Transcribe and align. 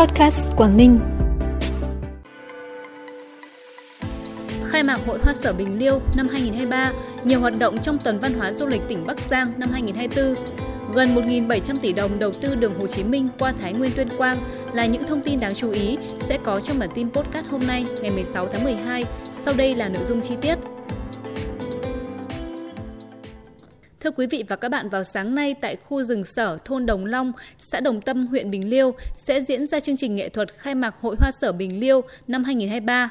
Podcast 0.00 0.40
Quảng 0.56 0.76
Ninh. 0.76 1.00
Khai 4.68 4.82
mạc 4.82 4.98
Hội 5.06 5.18
Hoa 5.22 5.32
Sở 5.32 5.52
Bình 5.52 5.78
Liêu 5.78 6.00
năm 6.16 6.28
2023, 6.28 6.92
nhiều 7.24 7.40
hoạt 7.40 7.54
động 7.58 7.78
trong 7.82 7.98
tuần 7.98 8.18
văn 8.20 8.34
hóa 8.34 8.52
du 8.52 8.66
lịch 8.66 8.82
tỉnh 8.88 9.06
Bắc 9.06 9.18
Giang 9.30 9.52
năm 9.56 9.70
2024. 9.72 10.44
Gần 10.94 11.14
1.700 11.14 11.76
tỷ 11.82 11.92
đồng 11.92 12.18
đầu 12.18 12.32
tư 12.40 12.54
đường 12.54 12.78
Hồ 12.78 12.86
Chí 12.86 13.04
Minh 13.04 13.28
qua 13.38 13.52
Thái 13.62 13.72
Nguyên 13.72 13.90
Tuyên 13.96 14.08
Quang 14.18 14.38
là 14.72 14.86
những 14.86 15.06
thông 15.06 15.22
tin 15.22 15.40
đáng 15.40 15.54
chú 15.54 15.70
ý 15.70 15.98
sẽ 16.20 16.38
có 16.44 16.60
trong 16.60 16.78
bản 16.78 16.88
tin 16.94 17.10
podcast 17.10 17.46
hôm 17.46 17.60
nay 17.66 17.84
ngày 18.02 18.10
16 18.10 18.48
tháng 18.52 18.64
12. 18.64 19.04
Sau 19.36 19.54
đây 19.56 19.74
là 19.74 19.88
nội 19.88 20.04
dung 20.04 20.20
chi 20.20 20.34
tiết. 20.40 20.58
Thưa 24.00 24.10
quý 24.10 24.26
vị 24.26 24.44
và 24.48 24.56
các 24.56 24.68
bạn, 24.68 24.88
vào 24.88 25.04
sáng 25.04 25.34
nay 25.34 25.54
tại 25.60 25.76
khu 25.76 26.02
rừng 26.02 26.24
sở 26.24 26.58
thôn 26.64 26.86
Đồng 26.86 27.06
Long, 27.06 27.32
xã 27.58 27.80
Đồng 27.80 28.00
Tâm, 28.00 28.26
huyện 28.26 28.50
Bình 28.50 28.70
Liêu 28.70 28.94
sẽ 29.16 29.40
diễn 29.42 29.66
ra 29.66 29.80
chương 29.80 29.96
trình 29.96 30.16
nghệ 30.16 30.28
thuật 30.28 30.58
khai 30.58 30.74
mạc 30.74 30.94
Hội 31.00 31.16
Hoa 31.18 31.32
Sở 31.32 31.52
Bình 31.52 31.80
Liêu 31.80 32.00
năm 32.26 32.44
2023. 32.44 33.10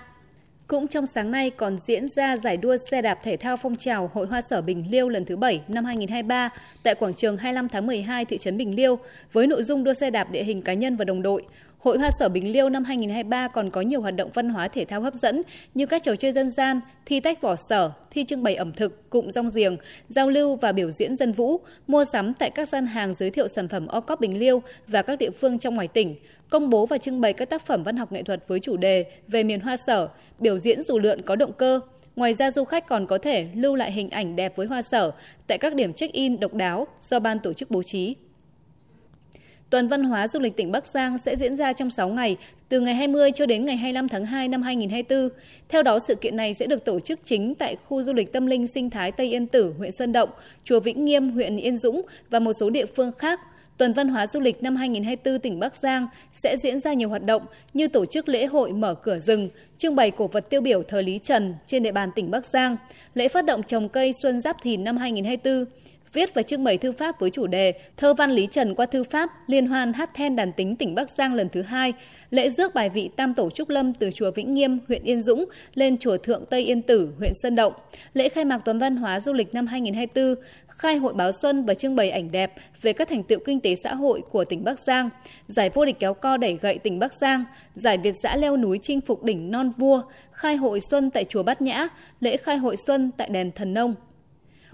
Cũng 0.68 0.88
trong 0.88 1.06
sáng 1.06 1.32
nay 1.32 1.50
còn 1.50 1.78
diễn 1.80 2.10
ra 2.10 2.38
giải 2.38 2.58
đua 2.58 2.78
xe 2.92 3.02
đạp 3.02 3.20
thể 3.24 3.38
thao 3.38 3.58
phong 3.58 3.76
trào 3.76 4.12
Hội 4.14 4.28
Hoa 4.28 4.42
Sở 4.42 4.62
Bình 4.62 4.86
Liêu 4.90 5.10
lần 5.10 5.26
thứ 5.26 5.38
7 5.38 5.62
năm 5.68 5.86
2023 5.86 6.50
tại 6.84 6.96
quảng 6.96 7.14
trường 7.14 7.38
25 7.38 7.70
tháng 7.70 7.88
12 7.88 8.26
thị 8.26 8.38
trấn 8.38 8.58
Bình 8.58 8.76
Liêu 8.76 9.00
với 9.32 9.48
nội 9.48 9.64
dung 9.64 9.84
đua 9.84 9.94
xe 9.94 10.10
đạp 10.10 10.32
địa 10.32 10.44
hình 10.44 10.62
cá 10.62 10.74
nhân 10.74 10.96
và 10.96 11.06
đồng 11.06 11.22
đội. 11.22 11.44
Hội 11.80 11.98
Hoa 11.98 12.12
Sở 12.20 12.30
Bình 12.30 12.52
Liêu 12.52 12.70
năm 12.70 12.84
2023 12.84 13.48
còn 13.48 13.70
có 13.70 13.82
nhiều 13.82 14.02
hoạt 14.02 14.16
động 14.16 14.30
văn 14.34 14.50
hóa 14.50 14.68
thể 14.68 14.86
thao 14.86 15.02
hấp 15.02 15.14
dẫn 15.14 15.42
như 15.74 15.86
các 15.86 16.04
trò 16.04 16.16
chơi 16.16 16.32
dân 16.32 16.52
gian, 16.52 16.80
thi 17.06 17.20
tách 17.20 17.42
vỏ 17.42 17.56
sở, 17.56 17.92
thi 18.12 18.24
trưng 18.24 18.44
bày 18.44 18.56
ẩm 18.56 18.72
thực, 18.72 19.10
cụm 19.10 19.30
rong 19.30 19.50
giềng, 19.56 19.78
giao 20.08 20.30
lưu 20.30 20.56
và 20.56 20.72
biểu 20.72 20.92
diễn 20.92 21.16
dân 21.16 21.32
vũ, 21.32 21.60
mua 21.88 22.06
sắm 22.06 22.34
tại 22.34 22.50
các 22.50 22.70
gian 22.70 22.86
hàng 22.86 23.14
giới 23.14 23.30
thiệu 23.30 23.48
sản 23.48 23.68
phẩm 23.68 23.88
o 23.88 24.00
cóp 24.00 24.20
Bình 24.20 24.40
Liêu 24.40 24.62
và 24.88 25.02
các 25.02 25.20
địa 25.20 25.30
phương 25.32 25.60
trong 25.60 25.76
ngoài 25.76 25.88
tỉnh, 25.88 26.16
công 26.50 26.70
bố 26.70 26.86
và 26.86 26.98
trưng 26.98 27.22
bày 27.22 27.34
các 27.34 27.50
tác 27.50 27.66
phẩm 27.66 27.84
văn 27.84 27.98
học 27.98 28.12
nghệ 28.12 28.24
thuật 28.24 28.44
với 28.48 28.60
chủ 28.60 28.78
đề 28.78 29.06
về 29.28 29.44
miền 29.44 29.60
Hoa 29.60 29.78
Sở, 29.78 30.10
biểu 30.40 30.60
diễn 30.60 30.82
dù 30.82 31.00
lượn 31.00 31.22
có 31.22 31.36
động 31.36 31.52
cơ, 31.54 31.80
Ngoài 32.16 32.34
ra 32.34 32.52
du 32.52 32.64
khách 32.64 32.88
còn 32.88 33.08
có 33.08 33.18
thể 33.18 33.48
lưu 33.56 33.76
lại 33.76 33.92
hình 33.92 34.10
ảnh 34.10 34.36
đẹp 34.36 34.56
với 34.56 34.68
hoa 34.68 34.82
sở 34.82 35.12
tại 35.48 35.58
các 35.58 35.76
điểm 35.76 35.94
check-in 35.94 36.40
độc 36.40 36.54
đáo 36.54 36.88
do 37.02 37.20
ban 37.20 37.40
tổ 37.40 37.54
chức 37.54 37.72
bố 37.72 37.84
trí. 37.84 38.16
Tuần 39.70 39.88
văn 39.88 40.04
hóa 40.04 40.28
du 40.28 40.40
lịch 40.40 40.56
tỉnh 40.56 40.72
Bắc 40.72 40.86
Giang 40.86 41.18
sẽ 41.18 41.36
diễn 41.36 41.56
ra 41.56 41.74
trong 41.74 41.90
6 41.90 42.10
ngày, 42.10 42.38
từ 42.70 42.80
ngày 42.80 42.96
20 42.96 43.32
cho 43.32 43.46
đến 43.46 43.66
ngày 43.66 43.78
25 43.78 44.08
tháng 44.08 44.26
2 44.26 44.48
năm 44.48 44.62
2024. 44.62 45.30
Theo 45.70 45.84
đó, 45.84 46.00
sự 46.00 46.16
kiện 46.16 46.36
này 46.36 46.54
sẽ 46.54 46.68
được 46.68 46.86
tổ 46.86 47.00
chức 47.00 47.20
chính 47.24 47.56
tại 47.56 47.76
khu 47.76 48.04
du 48.04 48.14
lịch 48.14 48.34
tâm 48.34 48.46
linh 48.46 48.68
sinh 48.68 48.90
thái 48.90 49.12
Tây 49.12 49.28
Yên 49.28 49.48
Tử, 49.48 49.74
huyện 49.78 49.92
Sơn 49.92 50.12
Động, 50.12 50.30
chùa 50.64 50.80
Vĩnh 50.80 51.06
Nghiêm, 51.06 51.30
huyện 51.30 51.58
Yên 51.58 51.78
Dũng 51.78 52.02
và 52.30 52.40
một 52.40 52.54
số 52.54 52.70
địa 52.70 52.86
phương 52.86 53.12
khác. 53.18 53.40
Tuần 53.78 53.94
văn 53.94 54.08
hóa 54.08 54.28
du 54.28 54.40
lịch 54.40 54.64
năm 54.64 54.76
2024 54.76 55.40
tỉnh 55.40 55.60
Bắc 55.60 55.76
Giang 55.76 56.08
sẽ 56.34 56.58
diễn 56.58 56.80
ra 56.80 56.94
nhiều 56.94 57.10
hoạt 57.10 57.24
động 57.24 57.42
như 57.74 57.88
tổ 57.88 58.06
chức 58.06 58.30
lễ 58.30 58.46
hội 58.46 58.74
mở 58.74 58.94
cửa 58.94 59.20
rừng, 59.20 59.50
trưng 59.78 59.96
bày 59.96 60.12
cổ 60.12 60.28
vật 60.28 60.50
tiêu 60.50 60.62
biểu 60.62 60.84
thời 60.84 61.04
Lý 61.04 61.20
Trần 61.20 61.56
trên 61.68 61.84
địa 61.84 61.92
bàn 61.92 62.10
tỉnh 62.16 62.32
Bắc 62.32 62.46
Giang, 62.46 62.78
lễ 63.14 63.28
phát 63.28 63.46
động 63.46 63.64
trồng 63.64 63.90
cây 63.90 64.12
Xuân 64.22 64.42
Giáp 64.42 64.58
Thìn 64.62 64.84
năm 64.84 64.98
2024, 64.98 65.66
viết 66.14 66.34
và 66.34 66.42
trưng 66.42 66.64
bày 66.64 66.78
thư 66.78 66.92
pháp 66.92 67.20
với 67.20 67.30
chủ 67.30 67.48
đề 67.48 67.74
Thơ 67.98 68.14
văn 68.14 68.32
Lý 68.32 68.48
Trần 68.52 68.76
qua 68.76 68.86
thư 68.86 69.04
pháp 69.04 69.30
Liên 69.48 69.68
hoan 69.68 69.94
hát 69.94 70.14
then 70.14 70.36
đàn 70.36 70.54
tính 70.54 70.76
tỉnh 70.76 70.96
Bắc 70.96 71.10
Giang 71.10 71.34
lần 71.34 71.50
thứ 71.50 71.62
hai, 71.62 71.94
lễ 72.30 72.50
rước 72.50 72.74
bài 72.74 72.90
vị 72.90 73.10
Tam 73.16 73.34
Tổ 73.34 73.50
Trúc 73.50 73.70
Lâm 73.70 73.94
từ 73.94 74.10
chùa 74.12 74.32
Vĩnh 74.32 74.54
Nghiêm, 74.54 74.80
huyện 74.88 75.04
Yên 75.04 75.22
Dũng 75.22 75.46
lên 75.74 75.98
chùa 75.98 76.18
Thượng 76.18 76.46
Tây 76.46 76.62
Yên 76.62 76.82
Tử, 76.82 77.14
huyện 77.20 77.34
Sơn 77.44 77.56
Động, 77.56 77.74
lễ 78.14 78.30
khai 78.30 78.46
mạc 78.46 78.58
tuần 78.66 78.80
văn 78.80 78.96
hóa 78.96 79.20
du 79.20 79.34
lịch 79.34 79.54
năm 79.54 79.68
2024, 79.68 80.36
khai 80.68 80.96
hội 80.96 81.14
báo 81.14 81.32
xuân 81.32 81.66
và 81.66 81.74
trưng 81.74 81.96
bày 81.96 82.10
ảnh 82.10 82.32
đẹp 82.32 82.54
về 82.82 82.94
các 82.94 83.10
thành 83.10 83.24
tựu 83.24 83.40
kinh 83.46 83.60
tế 83.60 83.76
xã 83.84 83.94
hội 83.94 84.22
của 84.30 84.46
tỉnh 84.46 84.64
Bắc 84.64 84.80
Giang, 84.80 85.10
giải 85.48 85.70
vô 85.70 85.86
địch 85.86 86.00
kéo 86.00 86.14
co 86.14 86.38
đẩy 86.38 86.58
gậy 86.62 86.78
tỉnh 86.78 87.00
Bắc 87.00 87.14
Giang, 87.14 87.46
giải 87.76 87.98
Việt 87.98 88.16
giã 88.24 88.36
leo 88.36 88.58
núi 88.58 88.80
chinh 88.82 89.02
phục 89.02 89.24
đỉnh 89.24 89.52
Non 89.52 89.72
Vua, 89.78 90.02
khai 90.32 90.56
hội 90.56 90.80
xuân 90.80 91.10
tại 91.10 91.24
chùa 91.24 91.44
Bát 91.44 91.62
Nhã, 91.62 91.88
lễ 92.20 92.38
khai 92.38 92.58
hội 92.58 92.76
xuân 92.78 93.12
tại 93.18 93.30
đền 93.30 93.52
Thần 93.52 93.74
Nông. 93.74 93.96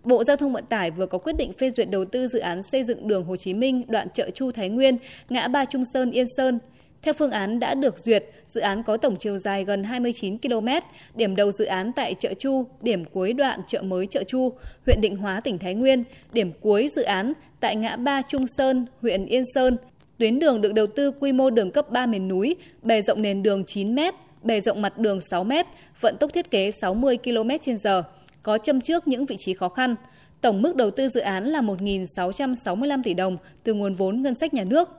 Bộ 0.05 0.23
Giao 0.23 0.35
thông 0.35 0.53
Vận 0.53 0.65
tải 0.65 0.91
vừa 0.91 1.05
có 1.05 1.17
quyết 1.17 1.33
định 1.33 1.53
phê 1.53 1.71
duyệt 1.71 1.89
đầu 1.89 2.05
tư 2.05 2.27
dự 2.27 2.39
án 2.39 2.61
xây 2.71 2.83
dựng 2.83 3.07
đường 3.07 3.23
Hồ 3.23 3.37
Chí 3.37 3.53
Minh 3.53 3.83
đoạn 3.87 4.07
chợ 4.13 4.29
Chu 4.29 4.51
Thái 4.51 4.69
Nguyên, 4.69 4.97
ngã 5.29 5.47
ba 5.47 5.65
Trung 5.65 5.83
Sơn 5.93 6.11
Yên 6.11 6.25
Sơn. 6.37 6.59
Theo 7.01 7.13
phương 7.13 7.31
án 7.31 7.59
đã 7.59 7.73
được 7.73 7.97
duyệt, 7.99 8.25
dự 8.47 8.61
án 8.61 8.83
có 8.83 8.97
tổng 8.97 9.15
chiều 9.19 9.37
dài 9.37 9.63
gần 9.63 9.83
29 9.83 10.37
km, 10.37 10.67
điểm 11.15 11.35
đầu 11.35 11.51
dự 11.51 11.65
án 11.65 11.91
tại 11.95 12.13
chợ 12.13 12.33
Chu, 12.33 12.65
điểm 12.81 13.05
cuối 13.05 13.33
đoạn 13.33 13.59
chợ 13.67 13.81
mới 13.81 14.07
chợ 14.07 14.23
Chu, 14.23 14.53
huyện 14.85 15.01
Định 15.01 15.15
Hóa, 15.15 15.39
tỉnh 15.39 15.59
Thái 15.59 15.75
Nguyên, 15.75 16.03
điểm 16.33 16.51
cuối 16.61 16.89
dự 16.95 17.03
án 17.03 17.33
tại 17.59 17.75
ngã 17.75 17.95
ba 17.95 18.21
Trung 18.21 18.45
Sơn, 18.57 18.85
huyện 19.01 19.25
Yên 19.25 19.43
Sơn. 19.55 19.77
Tuyến 20.17 20.39
đường 20.39 20.61
được 20.61 20.73
đầu 20.73 20.87
tư 20.87 21.11
quy 21.19 21.31
mô 21.31 21.49
đường 21.49 21.71
cấp 21.71 21.91
3 21.91 22.05
miền 22.05 22.27
núi, 22.27 22.55
bề 22.81 23.01
rộng 23.01 23.21
nền 23.21 23.43
đường 23.43 23.63
9 23.65 23.95
m, 23.95 23.99
bề 24.43 24.61
rộng 24.61 24.81
mặt 24.81 24.97
đường 24.97 25.19
6 25.31 25.43
m, 25.43 25.51
vận 26.01 26.17
tốc 26.17 26.33
thiết 26.33 26.51
kế 26.51 26.71
60 26.71 27.17
km/h 27.23 28.03
có 28.45 28.57
châm 28.57 28.81
trước 28.81 29.07
những 29.07 29.25
vị 29.25 29.37
trí 29.37 29.53
khó 29.53 29.69
khăn. 29.69 29.95
Tổng 30.41 30.61
mức 30.61 30.75
đầu 30.75 30.91
tư 30.91 31.09
dự 31.09 31.19
án 31.19 31.45
là 31.45 31.61
1.665 31.61 33.03
tỷ 33.03 33.13
đồng 33.13 33.37
từ 33.63 33.73
nguồn 33.73 33.93
vốn 33.93 34.21
ngân 34.21 34.35
sách 34.35 34.53
nhà 34.53 34.63
nước. 34.63 34.89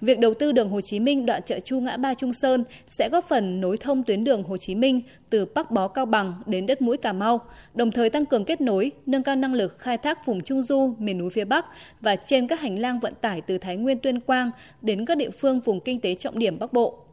Việc 0.00 0.18
đầu 0.18 0.34
tư 0.34 0.52
đường 0.52 0.68
Hồ 0.68 0.80
Chí 0.80 1.00
Minh 1.00 1.26
đoạn 1.26 1.42
chợ 1.46 1.60
Chu 1.60 1.80
Ngã 1.80 1.96
Ba 1.96 2.14
Trung 2.14 2.32
Sơn 2.32 2.64
sẽ 2.86 3.08
góp 3.08 3.28
phần 3.28 3.60
nối 3.60 3.76
thông 3.76 4.02
tuyến 4.02 4.24
đường 4.24 4.42
Hồ 4.42 4.56
Chí 4.56 4.74
Minh 4.74 5.00
từ 5.30 5.46
Bắc 5.54 5.70
Bó 5.70 5.88
Cao 5.88 6.06
Bằng 6.06 6.34
đến 6.46 6.66
đất 6.66 6.82
mũi 6.82 6.96
Cà 6.96 7.12
Mau, 7.12 7.40
đồng 7.74 7.90
thời 7.90 8.10
tăng 8.10 8.26
cường 8.26 8.44
kết 8.44 8.60
nối, 8.60 8.92
nâng 9.06 9.22
cao 9.22 9.36
năng 9.36 9.54
lực 9.54 9.78
khai 9.78 9.98
thác 9.98 10.26
vùng 10.26 10.40
Trung 10.40 10.62
Du, 10.62 10.94
miền 10.98 11.18
núi 11.18 11.30
phía 11.30 11.44
Bắc 11.44 11.66
và 12.00 12.16
trên 12.16 12.46
các 12.46 12.60
hành 12.60 12.78
lang 12.78 13.00
vận 13.00 13.14
tải 13.20 13.40
từ 13.40 13.58
Thái 13.58 13.76
Nguyên 13.76 13.98
Tuyên 13.98 14.20
Quang 14.20 14.50
đến 14.82 15.06
các 15.06 15.16
địa 15.16 15.30
phương 15.30 15.60
vùng 15.60 15.80
kinh 15.80 16.00
tế 16.00 16.14
trọng 16.14 16.38
điểm 16.38 16.58
Bắc 16.58 16.72
Bộ. 16.72 17.05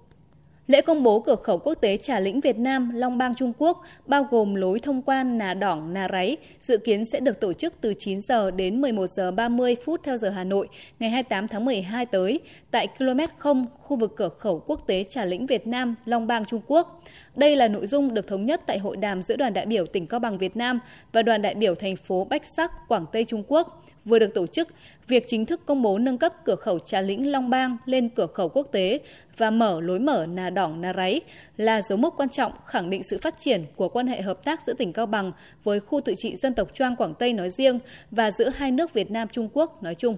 Lễ 0.68 0.82
công 0.82 1.04
bố 1.04 1.20
cửa 1.20 1.36
khẩu 1.36 1.58
quốc 1.58 1.74
tế 1.74 1.98
Trà 1.98 2.20
Lĩnh 2.20 2.42
Việt 2.42 2.58
Nam, 2.58 2.92
Long 2.94 3.18
Bang 3.18 3.36
Trung 3.36 3.54
Quốc, 3.58 3.84
bao 4.06 4.28
gồm 4.32 4.56
lối 4.56 4.80
thông 4.80 5.02
quan 5.02 5.38
Nà 5.38 5.54
Đỏng, 5.54 5.94
Nà 5.94 6.08
Ráy, 6.08 6.38
dự 6.62 6.78
kiến 6.78 7.06
sẽ 7.06 7.20
được 7.20 7.40
tổ 7.40 7.54
chức 7.54 7.74
từ 7.82 7.94
9 7.94 8.22
giờ 8.22 8.52
đến 8.52 8.82
11 8.82 9.08
giờ 9.08 9.32
30 9.32 9.76
phút 9.86 10.02
theo 10.04 10.18
giờ 10.18 10.30
Hà 10.30 10.44
Nội 10.44 10.68
ngày 11.00 11.10
28 11.10 11.48
tháng 11.48 11.66
12 11.66 12.06
tới 12.06 12.40
tại 12.72 12.88
km 12.88 13.20
0 13.38 13.66
khu 13.82 13.98
vực 13.98 14.14
cửa 14.16 14.30
khẩu 14.30 14.60
quốc 14.60 14.88
tế 14.88 15.04
Trà 15.04 15.26
Lĩnh 15.26 15.46
Việt 15.46 15.68
Nam, 15.68 15.96
Long 16.06 16.28
Bang 16.28 16.46
Trung 16.46 16.62
Quốc. 16.68 17.04
Đây 17.36 17.56
là 17.56 17.68
nội 17.68 17.88
dung 17.88 18.14
được 18.14 18.28
thống 18.28 18.46
nhất 18.46 18.62
tại 18.66 18.78
hội 18.80 18.98
đàm 18.98 19.24
giữa 19.24 19.36
đoàn 19.36 19.54
đại 19.54 19.66
biểu 19.66 19.86
tỉnh 19.86 20.08
Cao 20.08 20.20
Bằng 20.20 20.38
Việt 20.38 20.56
Nam 20.56 20.80
và 21.12 21.22
đoàn 21.22 21.42
đại 21.42 21.56
biểu 21.56 21.76
thành 21.76 21.96
phố 21.96 22.26
Bách 22.30 22.46
Sắc, 22.46 22.72
Quảng 22.88 23.06
Tây 23.12 23.26
Trung 23.26 23.44
Quốc 23.48 23.84
vừa 24.06 24.20
được 24.20 24.34
tổ 24.34 24.48
chức, 24.48 24.68
việc 25.08 25.28
chính 25.28 25.46
thức 25.46 25.62
công 25.66 25.82
bố 25.82 26.00
nâng 26.00 26.18
cấp 26.18 26.34
cửa 26.46 26.56
khẩu 26.56 26.80
Trà 26.80 27.02
Lĩnh 27.02 27.32
Long 27.32 27.50
Bang 27.50 27.78
lên 27.86 28.10
cửa 28.10 28.28
khẩu 28.28 28.50
quốc 28.50 28.68
tế 28.72 29.00
và 29.38 29.52
mở 29.52 29.82
lối 29.82 30.00
mở 30.00 30.26
Nà 30.30 30.50
Đỏng 30.54 30.82
na 30.82 30.94
Ráy 30.94 31.22
là 31.58 31.82
dấu 31.82 31.98
mốc 31.98 32.14
quan 32.18 32.30
trọng 32.30 32.52
khẳng 32.66 32.90
định 32.90 33.04
sự 33.04 33.20
phát 33.22 33.38
triển 33.38 33.66
của 33.76 33.90
quan 33.90 34.08
hệ 34.08 34.22
hợp 34.22 34.44
tác 34.44 34.68
giữa 34.68 34.74
tỉnh 34.74 34.94
Cao 34.94 35.06
Bằng 35.06 35.32
với 35.64 35.80
khu 35.80 36.02
tự 36.02 36.14
trị 36.18 36.36
dân 36.36 36.54
tộc 36.54 36.74
Choang 36.74 36.96
Quảng 36.96 37.14
Tây 37.14 37.34
nói 37.34 37.50
riêng 37.50 37.80
và 38.12 38.32
giữa 38.32 38.50
hai 38.50 38.72
nước 38.72 38.94
Việt 38.94 39.12
Nam 39.12 39.28
Trung 39.32 39.50
Quốc 39.54 39.84
nói 39.84 39.96
chung. 39.96 40.18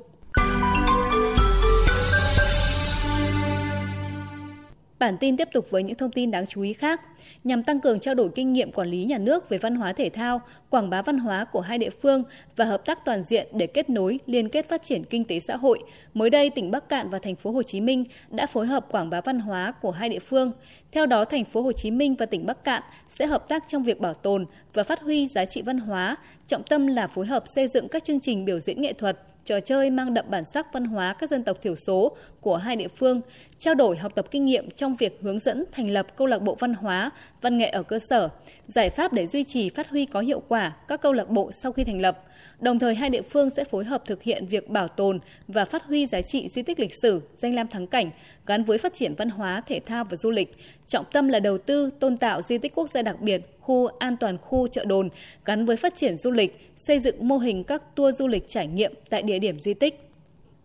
Bản 4.99 5.17
tin 5.17 5.37
tiếp 5.37 5.47
tục 5.53 5.67
với 5.69 5.83
những 5.83 5.95
thông 5.95 6.11
tin 6.11 6.31
đáng 6.31 6.45
chú 6.45 6.61
ý 6.61 6.73
khác. 6.73 7.01
Nhằm 7.43 7.63
tăng 7.63 7.79
cường 7.79 7.99
trao 7.99 8.15
đổi 8.15 8.29
kinh 8.35 8.53
nghiệm 8.53 8.71
quản 8.71 8.87
lý 8.87 9.05
nhà 9.05 9.17
nước 9.17 9.49
về 9.49 9.57
văn 9.57 9.75
hóa 9.75 9.93
thể 9.93 10.09
thao, 10.09 10.41
quảng 10.69 10.89
bá 10.89 11.01
văn 11.01 11.17
hóa 11.17 11.45
của 11.45 11.61
hai 11.61 11.77
địa 11.77 11.89
phương 11.89 12.23
và 12.55 12.65
hợp 12.65 12.85
tác 12.85 13.05
toàn 13.05 13.23
diện 13.23 13.47
để 13.53 13.67
kết 13.67 13.89
nối, 13.89 14.19
liên 14.25 14.49
kết 14.49 14.69
phát 14.69 14.83
triển 14.83 15.03
kinh 15.03 15.23
tế 15.23 15.39
xã 15.39 15.55
hội, 15.55 15.79
mới 16.13 16.29
đây 16.29 16.49
tỉnh 16.49 16.71
Bắc 16.71 16.89
Cạn 16.89 17.09
và 17.09 17.19
thành 17.19 17.35
phố 17.35 17.51
Hồ 17.51 17.63
Chí 17.63 17.81
Minh 17.81 18.05
đã 18.29 18.45
phối 18.45 18.67
hợp 18.67 18.85
quảng 18.91 19.09
bá 19.09 19.21
văn 19.21 19.39
hóa 19.39 19.71
của 19.81 19.91
hai 19.91 20.09
địa 20.09 20.19
phương. 20.19 20.51
Theo 20.91 21.05
đó, 21.05 21.25
thành 21.25 21.45
phố 21.45 21.61
Hồ 21.61 21.71
Chí 21.71 21.91
Minh 21.91 22.15
và 22.15 22.25
tỉnh 22.25 22.45
Bắc 22.45 22.63
Cạn 22.63 22.83
sẽ 23.09 23.27
hợp 23.27 23.47
tác 23.47 23.63
trong 23.67 23.83
việc 23.83 23.99
bảo 23.99 24.13
tồn 24.13 24.45
và 24.73 24.83
phát 24.83 25.01
huy 25.01 25.27
giá 25.27 25.45
trị 25.45 25.61
văn 25.61 25.77
hóa, 25.77 26.15
trọng 26.47 26.63
tâm 26.63 26.87
là 26.87 27.07
phối 27.07 27.25
hợp 27.25 27.47
xây 27.47 27.67
dựng 27.67 27.87
các 27.87 28.03
chương 28.03 28.19
trình 28.19 28.45
biểu 28.45 28.59
diễn 28.59 28.81
nghệ 28.81 28.93
thuật, 28.93 29.19
trò 29.45 29.59
chơi 29.59 29.89
mang 29.89 30.13
đậm 30.13 30.25
bản 30.29 30.43
sắc 30.45 30.73
văn 30.73 30.85
hóa 30.85 31.13
các 31.13 31.29
dân 31.29 31.43
tộc 31.43 31.57
thiểu 31.61 31.75
số 31.75 32.17
của 32.41 32.57
hai 32.57 32.75
địa 32.75 32.87
phương, 32.87 33.21
trao 33.57 33.75
đổi 33.75 33.97
học 33.97 34.15
tập 34.15 34.25
kinh 34.31 34.45
nghiệm 34.45 34.71
trong 34.71 34.95
việc 34.95 35.17
hướng 35.21 35.39
dẫn 35.39 35.65
thành 35.71 35.89
lập 35.91 36.07
câu 36.15 36.27
lạc 36.27 36.41
bộ 36.41 36.55
văn 36.59 36.73
hóa, 36.73 37.11
văn 37.41 37.57
nghệ 37.57 37.67
ở 37.67 37.83
cơ 37.83 37.99
sở, 38.09 38.29
giải 38.67 38.89
pháp 38.89 39.13
để 39.13 39.27
duy 39.27 39.43
trì 39.43 39.69
phát 39.69 39.89
huy 39.89 40.05
có 40.05 40.19
hiệu 40.19 40.41
quả 40.47 40.75
các 40.87 41.01
câu 41.01 41.13
lạc 41.13 41.29
bộ 41.29 41.51
sau 41.51 41.71
khi 41.71 41.83
thành 41.83 42.01
lập. 42.01 42.23
Đồng 42.59 42.79
thời 42.79 42.95
hai 42.95 43.09
địa 43.09 43.21
phương 43.21 43.49
sẽ 43.49 43.63
phối 43.63 43.85
hợp 43.85 44.05
thực 44.05 44.23
hiện 44.23 44.45
việc 44.45 44.69
bảo 44.69 44.87
tồn 44.87 45.19
và 45.47 45.65
phát 45.65 45.83
huy 45.83 46.07
giá 46.07 46.21
trị 46.21 46.49
di 46.49 46.61
tích 46.61 46.79
lịch 46.79 46.93
sử, 47.01 47.21
danh 47.37 47.55
lam 47.55 47.67
thắng 47.67 47.87
cảnh 47.87 48.11
gắn 48.45 48.63
với 48.63 48.77
phát 48.77 48.93
triển 48.93 49.15
văn 49.17 49.29
hóa, 49.29 49.61
thể 49.67 49.79
thao 49.85 50.03
và 50.03 50.15
du 50.15 50.31
lịch. 50.31 50.55
Trọng 50.87 51.05
tâm 51.11 51.27
là 51.27 51.39
đầu 51.39 51.57
tư 51.57 51.89
tôn 51.99 52.17
tạo 52.17 52.41
di 52.41 52.57
tích 52.57 52.75
quốc 52.75 52.89
gia 52.89 53.01
đặc 53.01 53.21
biệt, 53.21 53.54
khu 53.65 53.87
an 53.99 54.17
toàn 54.17 54.37
khu 54.37 54.67
chợ 54.67 54.85
đồn 54.85 55.09
gắn 55.45 55.65
với 55.65 55.77
phát 55.77 55.95
triển 55.95 56.17
du 56.17 56.31
lịch, 56.31 56.71
xây 56.75 56.99
dựng 56.99 57.27
mô 57.27 57.37
hình 57.37 57.63
các 57.63 57.95
tour 57.95 58.19
du 58.19 58.27
lịch 58.27 58.47
trải 58.47 58.67
nghiệm 58.67 58.93
tại 59.09 59.21
địa 59.21 59.39
điểm 59.39 59.59
di 59.59 59.73
tích. 59.73 59.99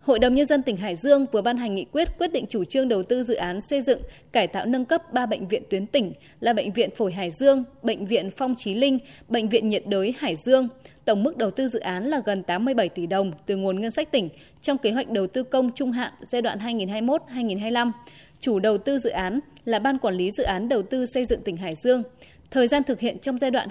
Hội 0.01 0.19
đồng 0.19 0.35
Nhân 0.35 0.47
dân 0.47 0.63
tỉnh 0.63 0.77
Hải 0.77 0.95
Dương 0.95 1.25
vừa 1.31 1.41
ban 1.41 1.57
hành 1.57 1.75
nghị 1.75 1.85
quyết 1.85 2.07
quyết 2.19 2.31
định 2.33 2.45
chủ 2.49 2.63
trương 2.63 2.87
đầu 2.87 3.03
tư 3.03 3.23
dự 3.23 3.35
án 3.35 3.61
xây 3.61 3.81
dựng, 3.81 4.01
cải 4.31 4.47
tạo 4.47 4.65
nâng 4.65 4.85
cấp 4.85 5.13
3 5.13 5.25
bệnh 5.25 5.47
viện 5.47 5.63
tuyến 5.69 5.87
tỉnh 5.87 6.13
là 6.39 6.53
Bệnh 6.53 6.73
viện 6.73 6.89
Phổi 6.95 7.11
Hải 7.11 7.31
Dương, 7.31 7.63
Bệnh 7.83 8.05
viện 8.05 8.31
Phong 8.37 8.55
Trí 8.55 8.73
Linh, 8.73 8.99
Bệnh 9.27 9.49
viện 9.49 9.69
nhiệt 9.69 9.83
đới 9.87 10.13
Hải 10.17 10.35
Dương. 10.45 10.67
Tổng 11.05 11.23
mức 11.23 11.37
đầu 11.37 11.51
tư 11.51 11.67
dự 11.67 11.79
án 11.79 12.05
là 12.05 12.21
gần 12.25 12.43
87 12.43 12.89
tỷ 12.89 13.07
đồng 13.07 13.31
từ 13.45 13.57
nguồn 13.57 13.81
ngân 13.81 13.91
sách 13.91 14.11
tỉnh 14.11 14.29
trong 14.61 14.77
kế 14.77 14.91
hoạch 14.91 15.09
đầu 15.09 15.27
tư 15.27 15.43
công 15.43 15.71
trung 15.71 15.91
hạn 15.91 16.11
giai 16.31 16.41
đoạn 16.41 16.59
2021-2025. 16.59 17.91
Chủ 18.39 18.59
đầu 18.59 18.77
tư 18.77 18.99
dự 18.99 19.09
án 19.09 19.39
là 19.65 19.79
Ban 19.79 19.97
Quản 19.97 20.15
lý 20.15 20.31
Dự 20.31 20.43
án 20.43 20.69
Đầu 20.69 20.81
tư 20.81 21.05
xây 21.05 21.25
dựng 21.25 21.41
tỉnh 21.41 21.57
Hải 21.57 21.75
Dương. 21.75 22.03
Thời 22.51 22.67
gian 22.67 22.83
thực 22.83 22.99
hiện 22.99 23.19
trong 23.19 23.37
giai 23.37 23.51
đoạn 23.51 23.69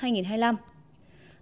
2023-2025. 0.00 0.54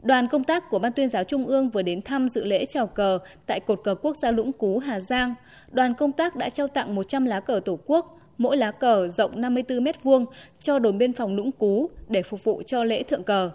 Đoàn 0.02 0.26
công 0.26 0.44
tác 0.44 0.70
của 0.70 0.79
Ban 0.79 0.93
tuyên 0.93 1.08
giáo 1.08 1.25
Trung 1.25 1.47
ương 1.47 1.70
vừa 1.70 1.82
đến 1.82 2.02
thăm 2.02 2.29
dự 2.29 2.44
lễ 2.44 2.67
chào 2.67 2.87
cờ 2.87 3.19
tại 3.47 3.61
cột 3.61 3.81
cờ 3.85 3.94
quốc 3.94 4.17
gia 4.17 4.31
Lũng 4.31 4.52
Cú, 4.52 4.79
Hà 4.79 5.00
Giang. 5.00 5.35
Đoàn 5.70 5.94
công 5.94 6.12
tác 6.12 6.37
đã 6.37 6.49
trao 6.49 6.69
tặng 6.69 6.94
100 6.94 7.25
lá 7.25 7.41
cờ 7.41 7.61
Tổ 7.64 7.79
quốc, 7.87 8.20
mỗi 8.38 8.56
lá 8.56 8.70
cờ 8.70 9.08
rộng 9.08 9.41
54 9.41 9.85
m2 9.85 10.26
cho 10.61 10.79
đồn 10.79 10.99
biên 10.99 11.12
phòng 11.12 11.37
Lũng 11.37 11.52
Cú 11.52 11.91
để 12.08 12.23
phục 12.23 12.44
vụ 12.44 12.62
cho 12.67 12.85
lễ 12.85 13.02
thượng 13.02 13.25
cờ. 13.25 13.50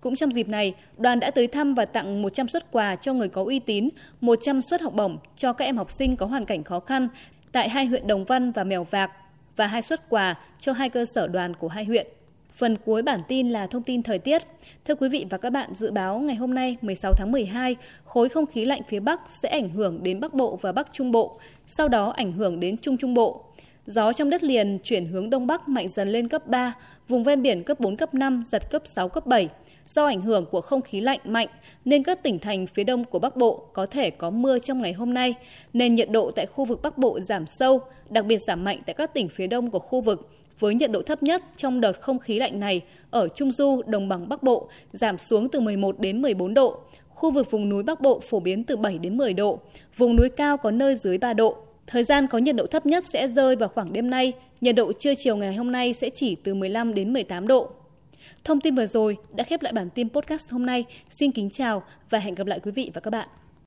Cũng 0.00 0.16
trong 0.16 0.32
dịp 0.32 0.48
này, 0.48 0.74
đoàn 0.98 1.20
đã 1.20 1.30
tới 1.30 1.46
thăm 1.46 1.74
và 1.74 1.84
tặng 1.84 2.22
100 2.22 2.48
suất 2.48 2.72
quà 2.72 2.96
cho 2.96 3.12
người 3.12 3.28
có 3.28 3.44
uy 3.44 3.58
tín, 3.58 3.88
100 4.20 4.62
suất 4.62 4.80
học 4.80 4.94
bổng 4.94 5.18
cho 5.36 5.52
các 5.52 5.64
em 5.64 5.76
học 5.76 5.90
sinh 5.90 6.16
có 6.16 6.26
hoàn 6.26 6.44
cảnh 6.44 6.64
khó 6.64 6.80
khăn 6.80 7.08
tại 7.52 7.68
hai 7.68 7.86
huyện 7.86 8.06
Đồng 8.06 8.24
Văn 8.24 8.52
và 8.52 8.64
Mèo 8.64 8.84
Vạc 8.84 9.10
và 9.56 9.66
hai 9.66 9.82
suất 9.82 10.08
quà 10.08 10.34
cho 10.58 10.72
hai 10.72 10.88
cơ 10.88 11.04
sở 11.14 11.26
đoàn 11.26 11.56
của 11.56 11.68
hai 11.68 11.84
huyện. 11.84 12.06
Phần 12.52 12.76
cuối 12.84 13.02
bản 13.02 13.20
tin 13.28 13.48
là 13.48 13.66
thông 13.66 13.82
tin 13.82 14.02
thời 14.02 14.18
tiết. 14.18 14.42
Thưa 14.84 14.94
quý 14.94 15.08
vị 15.08 15.26
và 15.30 15.38
các 15.38 15.50
bạn, 15.50 15.74
dự 15.74 15.90
báo 15.90 16.18
ngày 16.18 16.36
hôm 16.36 16.54
nay 16.54 16.76
16 16.82 17.12
tháng 17.16 17.32
12, 17.32 17.76
khối 18.04 18.28
không 18.28 18.46
khí 18.46 18.64
lạnh 18.64 18.82
phía 18.88 19.00
Bắc 19.00 19.20
sẽ 19.42 19.48
ảnh 19.48 19.70
hưởng 19.70 20.02
đến 20.02 20.20
Bắc 20.20 20.34
Bộ 20.34 20.58
và 20.60 20.72
Bắc 20.72 20.92
Trung 20.92 21.12
Bộ, 21.12 21.40
sau 21.66 21.88
đó 21.88 22.10
ảnh 22.16 22.32
hưởng 22.32 22.60
đến 22.60 22.76
Trung 22.78 22.96
Trung 22.96 23.14
Bộ. 23.14 23.44
Gió 23.86 24.12
trong 24.12 24.30
đất 24.30 24.42
liền 24.42 24.78
chuyển 24.82 25.06
hướng 25.06 25.30
Đông 25.30 25.46
Bắc 25.46 25.68
mạnh 25.68 25.88
dần 25.88 26.08
lên 26.08 26.28
cấp 26.28 26.46
3, 26.46 26.74
vùng 27.08 27.24
ven 27.24 27.42
biển 27.42 27.62
cấp 27.62 27.80
4, 27.80 27.96
cấp 27.96 28.14
5, 28.14 28.44
giật 28.46 28.70
cấp 28.70 28.82
6, 28.84 29.08
cấp 29.08 29.26
7. 29.26 29.48
Do 29.88 30.06
ảnh 30.06 30.20
hưởng 30.20 30.46
của 30.46 30.60
không 30.60 30.82
khí 30.82 31.00
lạnh 31.00 31.20
mạnh 31.24 31.48
nên 31.84 32.02
các 32.02 32.22
tỉnh 32.22 32.38
thành 32.38 32.66
phía 32.66 32.84
đông 32.84 33.04
của 33.04 33.18
Bắc 33.18 33.36
Bộ 33.36 33.64
có 33.72 33.86
thể 33.86 34.10
có 34.10 34.30
mưa 34.30 34.58
trong 34.58 34.82
ngày 34.82 34.92
hôm 34.92 35.14
nay, 35.14 35.34
nên 35.72 35.94
nhiệt 35.94 36.10
độ 36.10 36.30
tại 36.30 36.46
khu 36.46 36.64
vực 36.64 36.82
Bắc 36.82 36.98
Bộ 36.98 37.20
giảm 37.20 37.46
sâu, 37.46 37.80
đặc 38.10 38.26
biệt 38.26 38.38
giảm 38.38 38.64
mạnh 38.64 38.80
tại 38.86 38.94
các 38.94 39.14
tỉnh 39.14 39.28
phía 39.28 39.46
đông 39.46 39.70
của 39.70 39.78
khu 39.78 40.00
vực 40.00 40.30
với 40.58 40.74
nhiệt 40.74 40.90
độ 40.90 41.02
thấp 41.02 41.22
nhất 41.22 41.42
trong 41.56 41.80
đợt 41.80 42.00
không 42.00 42.18
khí 42.18 42.38
lạnh 42.38 42.60
này 42.60 42.80
ở 43.10 43.28
Trung 43.28 43.52
Du, 43.52 43.82
Đồng 43.86 44.08
bằng 44.08 44.28
Bắc 44.28 44.42
Bộ 44.42 44.68
giảm 44.92 45.18
xuống 45.18 45.48
từ 45.48 45.60
11 45.60 46.00
đến 46.00 46.22
14 46.22 46.54
độ. 46.54 46.80
Khu 47.08 47.30
vực 47.30 47.50
vùng 47.50 47.68
núi 47.68 47.82
Bắc 47.82 48.00
Bộ 48.00 48.20
phổ 48.20 48.40
biến 48.40 48.64
từ 48.64 48.76
7 48.76 48.98
đến 48.98 49.16
10 49.16 49.34
độ, 49.34 49.58
vùng 49.96 50.16
núi 50.16 50.28
cao 50.28 50.56
có 50.56 50.70
nơi 50.70 50.96
dưới 50.96 51.18
3 51.18 51.32
độ. 51.32 51.56
Thời 51.86 52.04
gian 52.04 52.26
có 52.26 52.38
nhiệt 52.38 52.56
độ 52.56 52.66
thấp 52.66 52.86
nhất 52.86 53.04
sẽ 53.04 53.28
rơi 53.28 53.56
vào 53.56 53.68
khoảng 53.68 53.92
đêm 53.92 54.10
nay, 54.10 54.32
nhiệt 54.60 54.74
độ 54.74 54.92
trưa 54.92 55.14
chiều 55.14 55.36
ngày 55.36 55.54
hôm 55.54 55.72
nay 55.72 55.92
sẽ 55.92 56.10
chỉ 56.10 56.34
từ 56.34 56.54
15 56.54 56.94
đến 56.94 57.12
18 57.12 57.46
độ. 57.46 57.70
Thông 58.44 58.60
tin 58.60 58.74
vừa 58.74 58.86
rồi 58.86 59.16
đã 59.34 59.44
khép 59.44 59.62
lại 59.62 59.72
bản 59.72 59.90
tin 59.90 60.08
podcast 60.08 60.50
hôm 60.50 60.66
nay. 60.66 60.84
Xin 61.10 61.32
kính 61.32 61.50
chào 61.50 61.82
và 62.10 62.18
hẹn 62.18 62.34
gặp 62.34 62.46
lại 62.46 62.60
quý 62.60 62.72
vị 62.72 62.90
và 62.94 63.00
các 63.00 63.10
bạn. 63.10 63.28